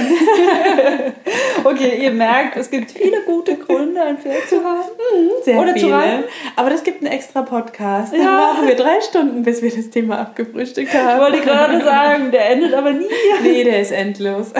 Okay, 1.76 2.02
ihr 2.02 2.10
merkt, 2.10 2.56
es 2.56 2.70
gibt 2.70 2.90
viele 2.92 3.22
gute 3.22 3.56
Gründe, 3.56 4.00
ein 4.02 4.18
Pferd 4.18 4.48
zu 4.48 4.56
haben. 4.64 4.84
Sehr 5.44 5.58
Oder 5.58 5.72
zu 5.74 5.80
viele. 5.80 5.94
reiten. 5.94 6.24
Aber 6.56 6.70
das 6.70 6.82
gibt 6.82 7.02
einen 7.02 7.12
extra 7.12 7.42
Podcast. 7.42 8.12
Da 8.12 8.16
Ja. 8.18 8.52
brauchen 8.52 8.66
wir 8.68 8.74
drei 8.76 9.00
Stunden, 9.00 9.42
bis 9.42 9.62
wir 9.62 9.70
das 9.74 9.90
Thema 9.90 10.18
abgefrühstückt 10.20 10.92
haben. 10.94 11.16
Ich 11.16 11.22
wollte 11.32 11.40
gerade 11.46 11.82
sagen, 11.84 12.30
der 12.30 12.50
endet 12.50 12.74
aber 12.74 12.92
nie. 12.92 13.06
Nee, 13.42 13.64
der 13.64 13.80
ist 13.80 13.92
endlos. 13.92 14.52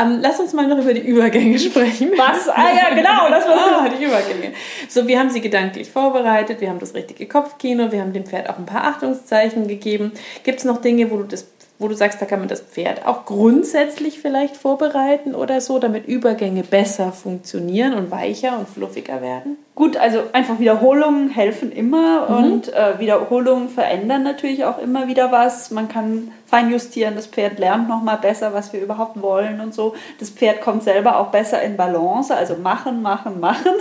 ähm, 0.00 0.18
lass 0.20 0.38
uns 0.40 0.52
mal 0.52 0.66
noch 0.66 0.78
über 0.78 0.94
die 0.94 1.00
Übergänge 1.00 1.58
sprechen. 1.58 2.12
Was? 2.16 2.48
Ah 2.48 2.68
ja, 2.74 2.94
genau, 2.94 3.28
das 3.30 3.46
war 3.48 3.84
Ah, 3.84 3.88
die 3.88 4.04
Übergänge. 4.04 4.52
So, 4.88 5.06
wir 5.06 5.18
haben 5.18 5.30
sie 5.30 5.40
gedanklich 5.40 5.90
vorbereitet, 5.90 6.60
wir 6.60 6.68
haben 6.68 6.78
das 6.78 6.94
richtige 6.94 7.26
Kopfkino, 7.26 7.90
wir 7.92 8.00
haben 8.00 8.12
dem 8.12 8.24
Pferd 8.26 8.48
auch 8.50 8.58
ein 8.58 8.66
paar 8.66 8.84
Achtungszeichen 8.84 9.66
gegeben. 9.68 10.12
Gibt 10.44 10.58
es 10.58 10.64
noch 10.64 10.80
Dinge, 10.80 11.10
wo 11.10 11.16
du 11.16 11.24
das 11.24 11.46
wo 11.82 11.88
du 11.88 11.94
sagst, 11.94 12.22
da 12.22 12.26
kann 12.26 12.38
man 12.38 12.48
das 12.48 12.60
Pferd 12.60 13.06
auch 13.06 13.24
grundsätzlich 13.24 14.20
vielleicht 14.20 14.56
vorbereiten 14.56 15.34
oder 15.34 15.60
so, 15.60 15.78
damit 15.78 16.06
Übergänge 16.06 16.62
besser 16.62 17.12
funktionieren 17.12 17.94
und 17.94 18.10
weicher 18.10 18.58
und 18.58 18.68
fluffiger 18.68 19.20
werden? 19.20 19.58
Gut, 19.74 19.96
also 19.96 20.20
einfach 20.32 20.58
Wiederholungen 20.58 21.30
helfen 21.30 21.72
immer 21.72 22.28
und 22.28 22.72
äh, 22.72 22.98
Wiederholungen 22.98 23.68
verändern 23.70 24.22
natürlich 24.22 24.64
auch 24.64 24.78
immer 24.78 25.08
wieder 25.08 25.32
was. 25.32 25.70
Man 25.70 25.88
kann 25.88 26.30
feinjustieren, 26.46 27.16
das 27.16 27.26
Pferd 27.26 27.58
lernt 27.58 27.88
nochmal 27.88 28.18
besser, 28.18 28.52
was 28.52 28.72
wir 28.72 28.80
überhaupt 28.80 29.20
wollen 29.20 29.60
und 29.60 29.72
so. 29.74 29.94
Das 30.20 30.30
Pferd 30.30 30.60
kommt 30.60 30.82
selber 30.82 31.18
auch 31.18 31.28
besser 31.28 31.62
in 31.62 31.76
Balance, 31.76 32.34
also 32.36 32.56
machen, 32.56 33.00
machen, 33.02 33.40
machen 33.40 33.72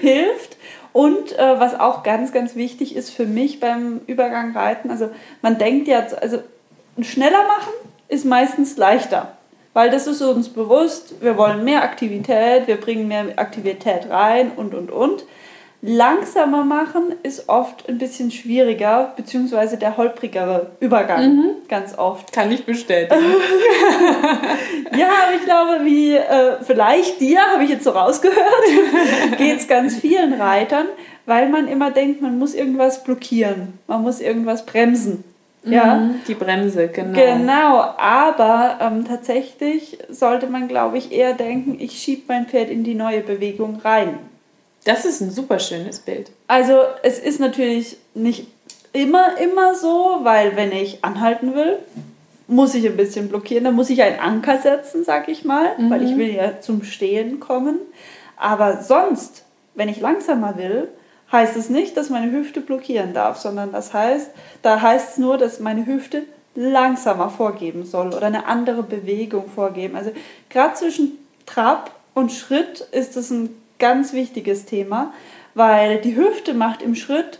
hilft. 0.00 0.56
Und 0.92 1.38
äh, 1.38 1.60
was 1.60 1.78
auch 1.78 2.02
ganz, 2.02 2.32
ganz 2.32 2.56
wichtig 2.56 2.96
ist 2.96 3.10
für 3.10 3.26
mich 3.26 3.60
beim 3.60 4.00
Übergang 4.06 4.56
reiten, 4.56 4.90
also 4.90 5.10
man 5.42 5.58
denkt 5.58 5.86
ja, 5.86 6.04
also 6.20 6.38
schneller 7.04 7.42
machen 7.44 7.72
ist 8.08 8.24
meistens 8.24 8.76
leichter. 8.76 9.32
Weil 9.74 9.90
das 9.90 10.06
ist 10.06 10.22
uns 10.22 10.48
bewusst, 10.48 11.22
wir 11.22 11.36
wollen 11.36 11.62
mehr 11.62 11.82
Aktivität, 11.82 12.66
wir 12.66 12.76
bringen 12.76 13.06
mehr 13.06 13.26
Aktivität 13.36 14.08
rein 14.10 14.50
und, 14.56 14.74
und, 14.74 14.90
und. 14.90 15.24
Langsamer 15.80 16.64
machen 16.64 17.14
ist 17.22 17.48
oft 17.48 17.88
ein 17.88 17.98
bisschen 17.98 18.32
schwieriger, 18.32 19.12
beziehungsweise 19.16 19.76
der 19.76 19.96
holprigere 19.96 20.72
Übergang, 20.80 21.54
ganz 21.68 21.96
oft. 21.96 22.32
Kann 22.32 22.50
ich 22.50 22.64
bestätigen. 22.64 23.20
Ja, 24.96 25.06
aber 25.06 25.36
ich 25.36 25.44
glaube, 25.44 25.84
wie 25.84 26.14
äh, 26.14 26.56
vielleicht 26.62 27.20
dir, 27.20 27.40
habe 27.52 27.62
ich 27.62 27.70
jetzt 27.70 27.84
so 27.84 27.90
rausgehört, 27.90 28.38
geht 29.38 29.58
es 29.58 29.68
ganz 29.68 29.96
vielen 29.96 30.32
Reitern, 30.32 30.86
weil 31.26 31.48
man 31.50 31.68
immer 31.68 31.90
denkt, 31.90 32.22
man 32.22 32.38
muss 32.38 32.54
irgendwas 32.54 33.04
blockieren, 33.04 33.78
man 33.86 34.02
muss 34.02 34.20
irgendwas 34.20 34.64
bremsen. 34.64 35.22
Ja, 35.70 35.94
Mhm, 35.96 36.20
Die 36.26 36.34
Bremse, 36.34 36.88
genau. 36.88 37.18
Genau, 37.18 37.80
aber 37.98 38.78
ähm, 38.80 39.04
tatsächlich 39.06 39.98
sollte 40.08 40.46
man, 40.46 40.68
glaube 40.68 40.98
ich, 40.98 41.12
eher 41.12 41.34
denken, 41.34 41.76
ich 41.80 41.98
schiebe 41.98 42.22
mein 42.28 42.46
Pferd 42.46 42.70
in 42.70 42.84
die 42.84 42.94
neue 42.94 43.20
Bewegung 43.20 43.80
rein. 43.84 44.18
Das 44.84 45.04
ist 45.04 45.20
ein 45.20 45.30
super 45.30 45.58
schönes 45.58 45.98
Bild. 46.00 46.30
Also 46.46 46.80
es 47.02 47.18
ist 47.18 47.40
natürlich 47.40 47.96
nicht 48.14 48.46
immer, 48.92 49.36
immer 49.38 49.74
so, 49.74 50.20
weil 50.22 50.56
wenn 50.56 50.72
ich 50.72 51.04
anhalten 51.04 51.54
will, 51.54 51.78
muss 52.46 52.74
ich 52.74 52.86
ein 52.86 52.96
bisschen 52.96 53.28
blockieren, 53.28 53.64
dann 53.64 53.74
muss 53.74 53.90
ich 53.90 54.02
einen 54.02 54.18
Anker 54.18 54.56
setzen, 54.58 55.04
sag 55.04 55.28
ich 55.28 55.44
mal, 55.44 55.72
weil 55.90 56.02
ich 56.02 56.16
will 56.16 56.34
ja 56.34 56.60
zum 56.60 56.82
Stehen 56.82 57.40
kommen. 57.40 57.78
Aber 58.38 58.80
sonst, 58.80 59.44
wenn 59.74 59.90
ich 59.90 60.00
langsamer 60.00 60.56
will, 60.56 60.88
heißt 61.30 61.56
es 61.56 61.68
nicht, 61.68 61.96
dass 61.96 62.10
meine 62.10 62.32
Hüfte 62.32 62.60
blockieren 62.60 63.12
darf, 63.12 63.38
sondern 63.38 63.72
das 63.72 63.92
heißt, 63.92 64.30
da 64.62 64.80
heißt 64.80 65.12
es 65.12 65.18
nur, 65.18 65.38
dass 65.38 65.60
meine 65.60 65.86
Hüfte 65.86 66.24
langsamer 66.54 67.30
vorgeben 67.30 67.84
soll 67.84 68.08
oder 68.08 68.26
eine 68.26 68.46
andere 68.46 68.82
Bewegung 68.82 69.48
vorgeben. 69.48 69.96
Also 69.96 70.10
gerade 70.50 70.74
zwischen 70.74 71.18
Trab 71.46 71.92
und 72.14 72.32
Schritt 72.32 72.80
ist 72.92 73.16
das 73.16 73.30
ein 73.30 73.50
ganz 73.78 74.12
wichtiges 74.12 74.64
Thema, 74.64 75.12
weil 75.54 76.00
die 76.00 76.16
Hüfte 76.16 76.54
macht 76.54 76.82
im 76.82 76.94
Schritt 76.94 77.38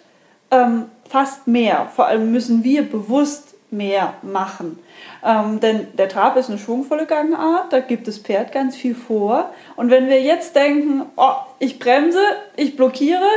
ähm, 0.50 0.84
fast 1.08 1.46
mehr. 1.46 1.90
Vor 1.94 2.06
allem 2.06 2.30
müssen 2.30 2.62
wir 2.62 2.82
bewusst 2.88 3.54
mehr 3.70 4.14
machen. 4.22 4.78
Ähm, 5.24 5.60
denn 5.60 5.88
der 5.94 6.08
Trab 6.08 6.36
ist 6.36 6.48
eine 6.48 6.58
schwungvolle 6.58 7.06
Gangart, 7.06 7.72
da 7.72 7.80
gibt 7.80 8.08
das 8.08 8.18
Pferd 8.18 8.52
ganz 8.52 8.76
viel 8.76 8.94
vor. 8.94 9.52
Und 9.76 9.90
wenn 9.90 10.08
wir 10.08 10.22
jetzt 10.22 10.56
denken, 10.56 11.02
oh, 11.16 11.34
ich 11.58 11.78
bremse, 11.78 12.22
ich 12.56 12.76
blockiere, 12.76 13.28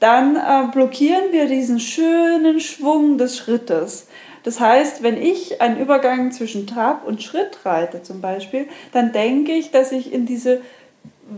dann 0.00 0.36
äh, 0.36 0.72
blockieren 0.72 1.30
wir 1.30 1.46
diesen 1.46 1.78
schönen 1.78 2.58
Schwung 2.60 3.18
des 3.18 3.36
Schrittes. 3.36 4.08
Das 4.42 4.58
heißt, 4.58 5.02
wenn 5.02 5.20
ich 5.20 5.60
einen 5.60 5.78
Übergang 5.78 6.32
zwischen 6.32 6.66
Trab 6.66 7.06
und 7.06 7.22
Schritt 7.22 7.58
reite 7.64 8.02
zum 8.02 8.22
Beispiel, 8.22 8.66
dann 8.92 9.12
denke 9.12 9.52
ich, 9.52 9.70
dass 9.70 9.92
ich 9.92 10.12
in 10.12 10.24
diese 10.24 10.62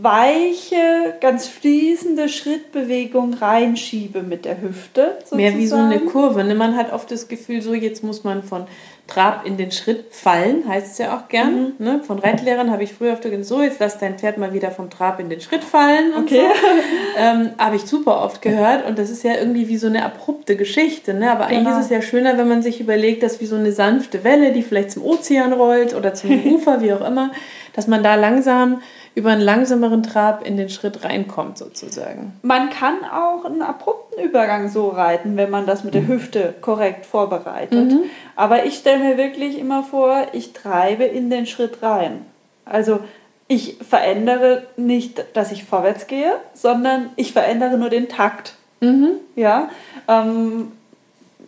weiche, 0.01 1.15
ganz 1.21 1.47
fließende 1.47 2.29
Schrittbewegung 2.29 3.35
reinschiebe 3.35 4.23
mit 4.23 4.45
der 4.45 4.61
Hüfte. 4.61 5.19
Mehr 5.33 5.57
wie 5.57 5.67
so 5.67 5.77
eine 5.77 5.95
sozusagen. 5.95 6.11
Kurve. 6.13 6.45
Ne? 6.45 6.55
Man 6.55 6.77
hat 6.77 6.93
oft 6.93 7.11
das 7.11 7.29
Gefühl, 7.29 7.63
so 7.63 7.75
jetzt 7.75 8.03
muss 8.03 8.25
man 8.25 8.43
von 8.43 8.65
Trab 9.09 9.45
in 9.45 9.57
den 9.57 9.73
Schritt 9.73 10.07
fallen, 10.15 10.67
heißt 10.67 10.93
es 10.93 10.99
ja 10.99 11.17
auch 11.17 11.29
gern. 11.29 11.75
Mhm. 11.79 11.85
Ne? 11.85 12.01
Von 12.05 12.19
Reitlehrern 12.21 12.71
habe 12.71 12.85
ich 12.85 12.93
früher 12.95 13.13
oft 13.13 13.23
gesagt, 13.23 13.45
so 13.45 13.61
jetzt 13.61 13.81
lass 13.81 13.99
dein 13.99 14.17
Pferd 14.19 14.39
mal 14.39 14.55
wieder 14.55 14.71
vom 14.71 14.89
Trab 14.89 15.21
in 15.21 15.29
den 15.29 15.41
Schritt 15.41 15.65
fallen. 15.65 16.15
Und 16.15 16.25
Okay. 16.25 16.41
So. 16.41 16.69
Ähm, 17.19 17.51
habe 17.59 17.77
ich 17.77 17.83
super 17.83 18.23
oft 18.25 18.41
gehört 18.41 18.87
und 18.87 18.99
das 18.99 19.11
ist 19.11 19.23
ja 19.23 19.35
irgendwie 19.35 19.69
wie 19.69 19.77
so 19.77 19.87
eine 19.87 20.03
abrupte 20.03 20.57
Geschichte. 20.57 21.13
Ne? 21.13 21.31
Aber 21.31 21.45
eigentlich 21.45 21.65
Genau. 21.67 21.79
ist 21.79 21.85
es 21.85 21.91
ja 21.91 22.01
schöner, 22.01 22.39
wenn 22.39 22.49
man 22.49 22.63
sich 22.63 22.81
überlegt, 22.81 23.23
dass 23.23 23.39
wie 23.43 23.45
so 23.47 23.57
eine 23.57 23.71
sanfte 23.71 24.25
Welle, 24.25 24.53
die 24.53 24.63
vielleicht 24.63 24.93
zum 24.93 25.05
Ozean 25.05 25.53
rollt 25.53 25.95
oder 25.95 26.15
zum 26.15 26.31
Ufer, 26.55 26.81
wie 26.81 26.95
auch 26.95 27.07
immer, 27.07 27.31
dass 27.75 27.87
man 27.87 28.03
da 28.03 28.15
langsam 28.15 28.81
über 29.15 29.31
einen 29.31 29.43
langsameren 29.43 30.03
Trab 30.03 30.47
in 30.47 30.57
den 30.57 30.69
Schritt 30.71 31.05
reinkommt 31.05 31.59
sozusagen. 31.59 32.33
Man 32.43 32.71
kann 32.71 33.05
auch 33.05 33.45
einen 33.45 33.63
abrupten 33.63 34.23
Übergang 34.23 34.69
so 34.69 34.89
reiten, 34.89 35.37
wenn 35.37 35.51
man 35.51 35.67
das 35.67 35.85
mit 35.85 35.95
der 35.95 36.07
Hüfte 36.07 36.55
korrekt 36.61 37.05
vorbereitet. 37.05 37.93
Aber 38.37 38.65
ich 38.65 38.77
stelle 38.77 39.05
mir 39.05 39.17
wirklich 39.19 39.59
immer 39.59 39.83
vor, 39.83 40.29
ich 40.33 40.53
treibe 40.53 41.05
in 41.05 41.29
den 41.29 41.47
Schritt 41.47 41.83
rein. 41.83 42.25
Also 42.65 43.01
ich 43.49 43.77
verändere 43.87 44.63
nicht, 44.77 45.25
dass 45.35 45.53
ich 45.53 45.65
vorwärts 45.65 46.07
gehe, 46.07 46.33
sondern 46.55 47.11
ich 47.17 47.33
verändere 47.33 47.77
nur 47.77 47.91
den 47.91 48.09
Takt. 48.09 48.55
Ja, 49.37 49.69
ähm, 50.09 50.73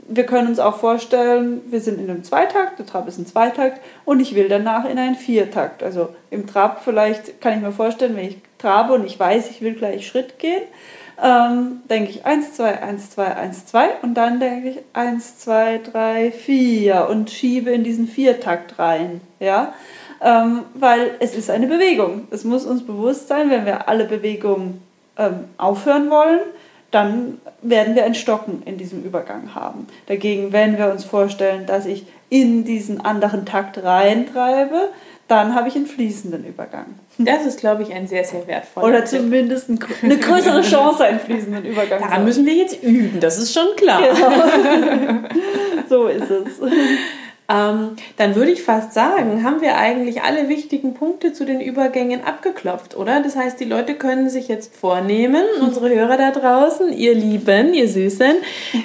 wir 0.09 0.27
können 0.27 0.49
uns 0.49 0.59
auch 0.59 0.79
vorstellen, 0.79 1.61
wir 1.71 1.81
sind 1.81 1.99
in 1.99 2.11
einem 2.11 2.25
Zweitakt, 2.25 2.79
der 2.79 2.87
Trab 2.87 3.09
ist 3.09 3.19
ein 3.19 3.27
Zweitakt 3.27 3.81
und 4.05 4.21
ich 4.21 4.35
will 4.35 4.49
danach 4.49 4.85
in 4.85 4.99
einen 4.99 5.15
Viertakt. 5.15 5.83
Also 5.83 6.11
im 6.31 6.47
Trab 6.47 6.83
vielleicht 6.85 7.41
kann 7.41 7.55
ich 7.55 7.61
mir 7.61 7.73
vorstellen, 7.73 8.17
wenn 8.17 8.29
ich 8.29 8.39
trabe 8.59 8.93
und 8.95 9.07
ich 9.07 9.19
weiß, 9.19 9.51
ich 9.51 9.61
will 9.63 9.75
gleich 9.75 10.07
Schritt 10.07 10.39
gehen, 10.39 10.63
ähm, 11.23 11.83
denke 11.89 12.11
ich 12.11 12.27
1, 12.27 12.55
2, 12.55 12.83
1, 12.83 13.11
2, 13.11 13.37
1, 13.37 13.67
2 13.67 13.89
und 14.03 14.15
dann 14.15 14.41
denke 14.41 14.71
ich 14.71 14.79
1, 14.93 15.39
2, 15.39 15.81
3, 15.93 16.33
4 16.33 17.09
und 17.09 17.31
schiebe 17.31 17.71
in 17.71 17.85
diesen 17.85 18.09
Viertakt 18.09 18.79
rein. 18.79 19.21
Ja? 19.39 19.75
ähm, 20.25 20.63
weil 20.75 21.13
es 21.21 21.37
ist 21.37 21.51
eine 21.51 21.67
Bewegung. 21.67 22.27
Es 22.31 22.45
muss 22.45 22.65
uns 22.65 22.85
bewusst 22.85 23.29
sein, 23.29 23.51
wenn 23.51 23.67
wir 23.67 23.89
alle 23.89 24.05
Bewegungen 24.05 24.83
ähm, 25.19 25.45
aufhören 25.59 26.11
wollen, 26.11 26.41
dann 26.95 27.39
werden 27.61 27.97
wir 27.97 28.05
ein 28.05 28.15
Stocken 28.15 28.63
in 28.65 28.79
diesem 28.79 29.03
Übergang 29.03 29.55
haben. 29.55 29.87
Dagegen, 30.07 30.53
wenn 30.53 30.79
wir 30.79 30.91
uns 30.91 31.05
vorstellen, 31.05 31.67
dass 31.67 31.87
ich 31.87 32.07
in 32.31 32.65
diesen 32.65 33.05
anderen 33.05 33.47
Takt 33.47 33.83
reintreibe, 33.83 34.91
dann 35.27 35.55
habe 35.55 35.69
ich 35.69 35.75
einen 35.75 35.87
fließenden 35.87 36.45
Übergang. 36.45 36.87
Das 37.19 37.47
ist, 37.47 37.59
glaube 37.59 37.83
ich, 37.83 37.93
ein 37.93 38.07
sehr, 38.07 38.25
sehr 38.25 38.47
wertvoller 38.47 38.87
Oder 38.87 39.05
zumindest 39.05 39.71
eine 40.03 40.19
größere 40.19 40.63
Chance, 40.63 41.05
einen 41.05 41.21
fließenden 41.21 41.65
Übergang 41.65 41.99
zu 41.99 42.05
haben. 42.05 42.11
Daran 42.11 42.25
müssen 42.25 42.47
wir 42.47 42.55
jetzt 42.55 42.83
üben, 42.83 43.21
das 43.21 43.39
ist 43.39 43.53
schon 43.55 43.75
klar. 43.77 44.03
Genau. 44.03 45.29
so 45.89 46.07
ist 46.09 46.31
es. 46.31 46.61
Ähm, 47.47 47.97
dann 48.17 48.37
würde 48.37 48.53
ich 48.53 48.63
fast 48.63 48.95
sagen, 48.95 49.45
haben 49.45 49.61
wir 49.61 49.77
eigentlich 49.77 50.23
alle 50.23 50.49
wichtigen 50.49 50.95
Punkte 50.95 51.35
zu 51.35 51.45
den 51.45 51.61
Übergängen 51.61 52.25
abgeklopft, 52.25 52.97
oder? 52.97 53.21
Das 53.23 53.37
heißt, 53.37 53.61
die 53.61 53.67
Leute 53.67 53.97
können 53.97 54.31
sich 54.31 54.49
jetzt 54.49 54.75
vornehmen, 54.75 55.45
unsere 55.61 55.91
Hörer 55.91 56.17
da 56.17 56.31
draußen, 56.31 56.91
ihr 56.91 57.15
Lieben, 57.15 57.75
ihr 57.75 57.87
Süßen, 57.87 58.37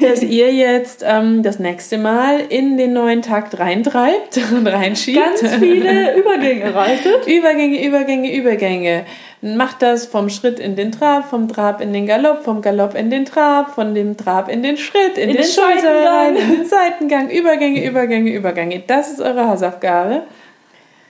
dass 0.01 0.22
ihr 0.24 0.54
jetzt 0.54 1.06
ähm, 1.08 1.42
das 1.42 1.60
nächste 1.60 1.98
Mal 1.98 2.42
in 2.50 2.78
den 2.78 2.92
neuen 2.92 3.22
Takt 3.22 3.58
reintreibt 3.60 4.38
und 4.51 4.68
reinschiebt. 4.68 5.18
Ganz 5.18 5.56
viele 5.56 6.18
Übergänge 6.18 6.75
reitet. 6.75 7.28
Übergänge, 7.28 7.82
Übergänge, 7.86 8.36
Übergänge 8.36 9.06
macht 9.41 9.81
das 9.81 10.05
vom 10.05 10.29
Schritt 10.29 10.60
in 10.60 10.75
den 10.75 10.91
Trab, 10.91 11.29
vom 11.29 11.48
Trab 11.48 11.81
in 11.81 11.93
den 11.93 12.05
Galopp, 12.05 12.43
vom 12.43 12.62
Galopp 12.62 12.96
in 12.96 13.10
den 13.10 13.25
Trab, 13.25 13.74
von 13.74 13.96
dem 13.96 14.17
Trab 14.17 14.50
in 14.50 14.63
den 14.63 14.77
Schritt, 14.77 15.17
in, 15.17 15.29
in 15.29 15.36
den, 15.36 15.38
den 15.38 15.46
Schulter 15.46 16.29
in 16.29 16.36
den 16.36 16.65
Seitengang, 16.65 17.29
Übergänge, 17.29 17.86
Übergänge, 17.86 18.34
Übergänge. 18.34 18.84
Das 18.86 19.12
ist 19.12 19.22
eure 19.22 19.48
Hausaufgabe. 19.48 20.24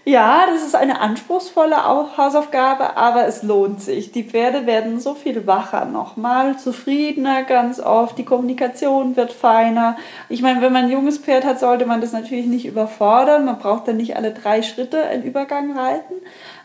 Ja, 0.05 0.45
das 0.51 0.63
ist 0.63 0.75
eine 0.75 1.01
anspruchsvolle 1.01 1.75
Hausaufgabe, 2.17 2.97
aber 2.97 3.27
es 3.27 3.43
lohnt 3.43 3.79
sich. 3.81 4.11
Die 4.11 4.23
Pferde 4.23 4.65
werden 4.65 4.99
so 4.99 5.13
viel 5.13 5.45
wacher 5.45 5.85
nochmal, 5.85 6.57
zufriedener 6.57 7.43
ganz 7.43 7.79
oft, 7.79 8.17
die 8.17 8.25
Kommunikation 8.25 9.15
wird 9.15 9.31
feiner. 9.31 9.97
Ich 10.27 10.41
meine, 10.41 10.61
wenn 10.61 10.73
man 10.73 10.85
ein 10.85 10.91
junges 10.91 11.19
Pferd 11.19 11.45
hat, 11.45 11.59
sollte 11.59 11.85
man 11.85 12.01
das 12.01 12.11
natürlich 12.11 12.47
nicht 12.47 12.65
überfordern. 12.65 13.45
Man 13.45 13.59
braucht 13.59 13.87
dann 13.87 13.97
nicht 13.97 14.15
alle 14.15 14.31
drei 14.31 14.63
Schritte 14.63 15.03
einen 15.03 15.21
Übergang 15.21 15.77
reiten 15.77 16.15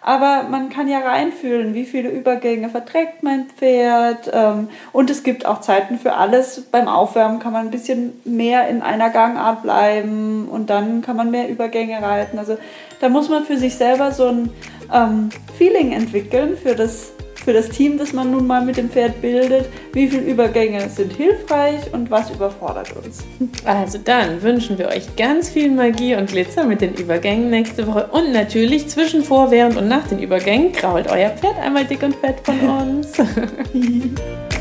aber 0.04 0.42
man 0.50 0.68
kann 0.68 0.86
ja 0.86 0.98
reinfühlen, 0.98 1.72
wie 1.72 1.86
viele 1.86 2.10
Übergänge 2.10 2.68
verträgt 2.68 3.22
mein 3.22 3.46
Pferd. 3.46 4.30
Ähm, 4.30 4.68
und 4.92 5.08
es 5.08 5.22
gibt 5.22 5.46
auch 5.46 5.62
Zeiten 5.62 5.98
für 5.98 6.12
alles. 6.12 6.60
Beim 6.70 6.88
Aufwärmen 6.88 7.38
kann 7.38 7.54
man 7.54 7.66
ein 7.66 7.70
bisschen 7.70 8.12
mehr 8.26 8.68
in 8.68 8.82
einer 8.82 9.08
Gangart 9.08 9.62
bleiben 9.62 10.46
und 10.50 10.68
dann 10.68 11.00
kann 11.00 11.16
man 11.16 11.30
mehr 11.30 11.48
Übergänge 11.48 12.02
reiten. 12.02 12.38
Also 12.38 12.58
da 13.00 13.08
muss 13.08 13.30
man 13.30 13.44
für 13.44 13.56
sich 13.56 13.76
selber 13.76 14.12
so 14.12 14.26
ein 14.26 14.50
ähm, 14.92 15.30
Feeling 15.56 15.92
entwickeln 15.92 16.58
für 16.62 16.74
das 16.74 17.13
für 17.38 17.52
das 17.52 17.68
Team, 17.68 17.98
das 17.98 18.12
man 18.12 18.30
nun 18.30 18.46
mal 18.46 18.64
mit 18.64 18.76
dem 18.76 18.90
Pferd 18.90 19.20
bildet, 19.20 19.68
wie 19.92 20.08
viele 20.08 20.22
Übergänge 20.22 20.88
sind 20.88 21.12
hilfreich 21.12 21.92
und 21.92 22.10
was 22.10 22.30
überfordert 22.30 22.94
uns. 22.96 23.24
Also 23.64 23.98
dann 24.02 24.42
wünschen 24.42 24.78
wir 24.78 24.88
euch 24.88 25.16
ganz 25.16 25.50
viel 25.50 25.70
Magie 25.70 26.14
und 26.14 26.30
Glitzer 26.30 26.64
mit 26.64 26.80
den 26.80 26.94
Übergängen 26.94 27.50
nächste 27.50 27.86
Woche 27.86 28.08
und 28.12 28.32
natürlich 28.32 28.88
zwischen, 28.88 29.22
vor, 29.22 29.50
während 29.50 29.76
und 29.76 29.88
nach 29.88 30.06
den 30.08 30.20
Übergängen 30.20 30.72
krault 30.72 31.10
euer 31.10 31.30
Pferd 31.30 31.58
einmal 31.62 31.84
dick 31.84 32.02
und 32.02 32.14
fett 32.16 32.36
von 32.44 32.60
uns. 32.60 33.12